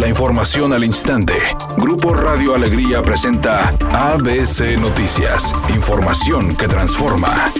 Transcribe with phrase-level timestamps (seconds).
[0.00, 1.34] La información al instante.
[1.76, 5.54] Grupo Radio Alegría presenta ABC Noticias.
[5.74, 7.52] Información que transforma.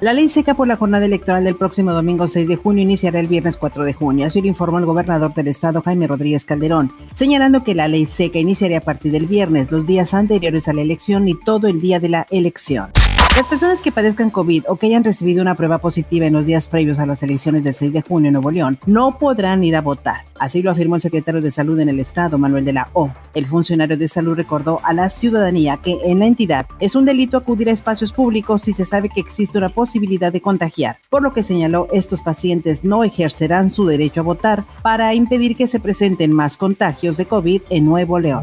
[0.00, 3.26] La ley seca por la jornada electoral del próximo domingo 6 de junio iniciará el
[3.26, 4.28] viernes 4 de junio.
[4.28, 8.38] Así lo informó el gobernador del estado, Jaime Rodríguez Calderón, señalando que la ley seca
[8.38, 12.00] iniciaría a partir del viernes, los días anteriores a la elección y todo el día
[12.00, 12.92] de la elección.
[13.36, 16.66] Las personas que padezcan COVID o que hayan recibido una prueba positiva en los días
[16.66, 19.80] previos a las elecciones del 6 de junio en Nuevo León no podrán ir a
[19.80, 20.24] votar.
[20.38, 23.10] Así lo afirmó el secretario de Salud en el Estado, Manuel de la O.
[23.32, 27.36] El funcionario de salud recordó a la ciudadanía que en la entidad es un delito
[27.36, 31.32] acudir a espacios públicos si se sabe que existe una posibilidad de contagiar, por lo
[31.32, 36.32] que señaló estos pacientes no ejercerán su derecho a votar para impedir que se presenten
[36.32, 38.42] más contagios de COVID en Nuevo León.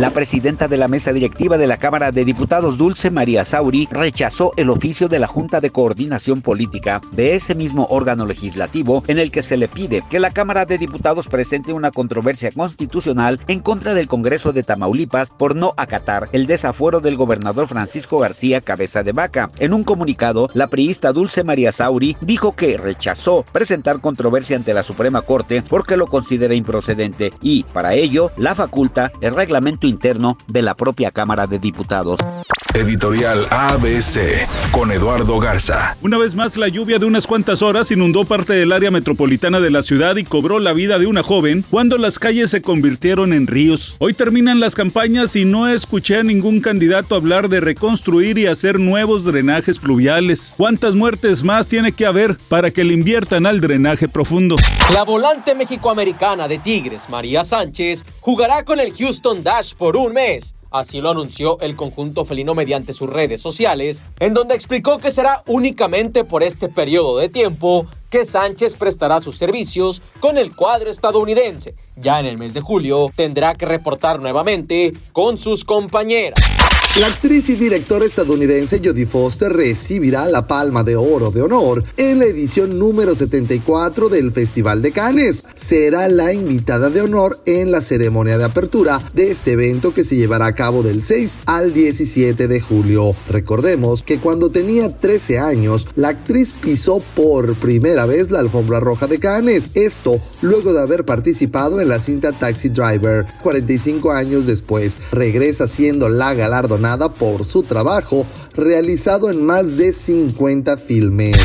[0.00, 4.50] La presidenta de la mesa directiva de la Cámara de Diputados, Dulce María Sauri, rechazó
[4.56, 9.30] el oficio de la Junta de Coordinación Política de ese mismo órgano legislativo en el
[9.30, 13.94] que se le pide que la Cámara de Diputados presente una controversia constitucional en contra
[13.94, 19.12] del Congreso de Tamaulipas por no acatar el desafuero del gobernador Francisco García Cabeza de
[19.12, 19.52] Vaca.
[19.60, 24.82] En un comunicado, la priista Dulce María Sauri dijo que rechazó presentar controversia ante la
[24.82, 30.62] Suprema Corte porque lo considera improcedente y, para ello, la faculta el reglamento interno de
[30.62, 32.48] la propia Cámara de Diputados.
[32.74, 35.96] Editorial ABC con Eduardo Garza.
[36.02, 39.70] Una vez más, la lluvia de unas cuantas horas inundó parte del área metropolitana de
[39.70, 43.46] la ciudad y cobró la vida de una joven cuando las calles se convirtieron en
[43.46, 43.94] ríos.
[44.00, 48.80] Hoy terminan las campañas y no escuché a ningún candidato hablar de reconstruir y hacer
[48.80, 50.54] nuevos drenajes pluviales.
[50.56, 54.56] ¿Cuántas muertes más tiene que haber para que le inviertan al drenaje profundo?
[54.92, 60.54] La volante mexicoamericana de Tigres, María Sánchez, jugará con el Houston Dash por un mes
[60.74, 65.44] Así lo anunció el conjunto felino mediante sus redes sociales, en donde explicó que será
[65.46, 71.76] únicamente por este periodo de tiempo que Sánchez prestará sus servicios con el cuadro estadounidense.
[71.96, 76.54] Ya en el mes de julio tendrá que reportar nuevamente con sus compañeras.
[77.00, 82.20] La actriz y directora estadounidense Jodie Foster recibirá la Palma de Oro de Honor en
[82.20, 85.42] la edición número 74 del Festival de Cannes.
[85.56, 90.14] Será la invitada de honor en la ceremonia de apertura de este evento que se
[90.14, 93.12] llevará a cabo del 6 al 17 de julio.
[93.28, 99.08] Recordemos que cuando tenía 13 años, la actriz pisó por primera vez la alfombra roja
[99.08, 99.70] de Cannes.
[99.74, 103.26] Esto luego de haber participado en la cinta Taxi Driver.
[103.42, 110.76] 45 años después, regresa siendo la galardonada por su trabajo realizado en más de 50
[110.76, 111.36] filmes.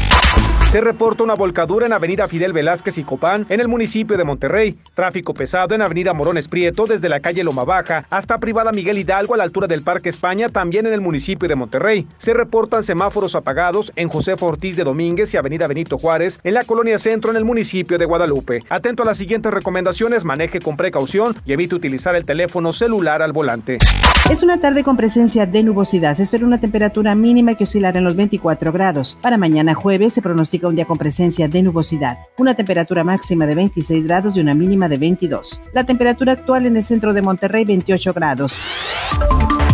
[0.71, 4.77] Se reporta una volcadura en Avenida Fidel Velázquez y Copán, en el municipio de Monterrey.
[4.93, 9.33] Tráfico pesado en Avenida Morones Prieto, desde la calle Loma Baja hasta Privada Miguel Hidalgo
[9.33, 12.05] a la altura del Parque España, también en el municipio de Monterrey.
[12.19, 16.63] Se reportan semáforos apagados en José Ortiz de Domínguez y Avenida Benito Juárez, en la
[16.63, 18.59] colonia Centro, en el municipio de Guadalupe.
[18.69, 23.33] Atento a las siguientes recomendaciones, maneje con precaución y evite utilizar el teléfono celular al
[23.33, 23.79] volante.
[24.29, 26.13] Es una tarde con presencia de nubosidad.
[26.13, 29.17] Se espera una temperatura mínima que oscilará en los 24 grados.
[29.23, 33.55] Para mañana jueves se pronostica un día con presencia de nubosidad, una temperatura máxima de
[33.55, 35.61] 26 grados y una mínima de 22.
[35.73, 38.59] La temperatura actual en el centro de Monterrey 28 grados.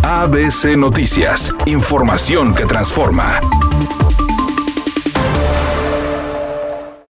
[0.02, 3.40] ABC Noticias, información que transforma.